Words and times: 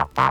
Thank 0.00 0.30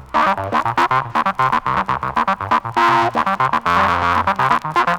you. 4.90 4.99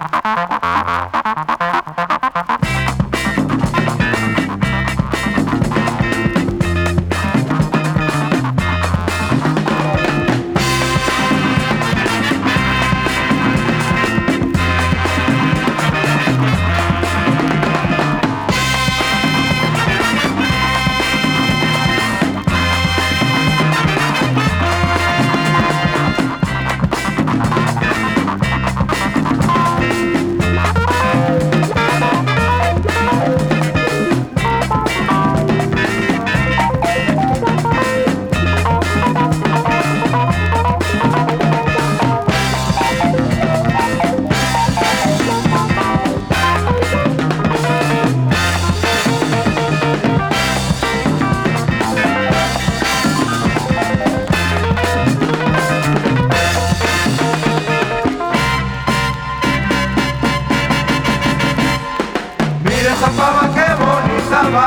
esa 63.00 63.10
fama 63.12 63.48
que 63.54 63.66
bonita 63.82 64.42
va. 64.54 64.66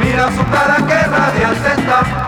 Mira 0.00 0.26
su 0.32 0.44
cara 0.50 0.76
que 0.86 0.98
radiante 1.08 1.80
está. 1.80 2.25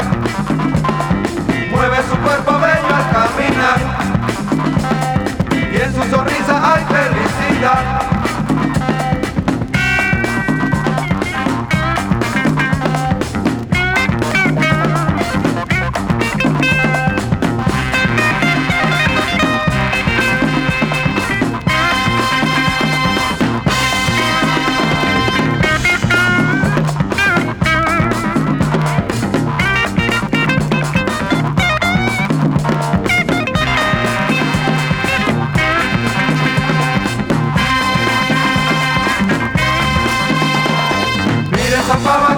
nossa 41.89 42.01
palma 42.01 42.38